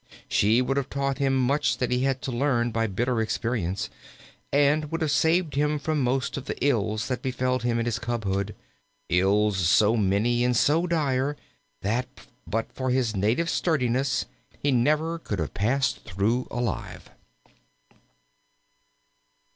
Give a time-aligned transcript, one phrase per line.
[0.27, 3.87] She would have taught him much that he had to learn by bitter experience,
[4.51, 7.99] and would have saved him from most of the ills that befell him in his
[7.99, 8.55] cubhood
[9.09, 11.37] ills so many and so dire
[11.83, 12.07] that
[12.47, 14.25] but for his native sturdiness
[14.57, 17.11] he never could have passed through alive.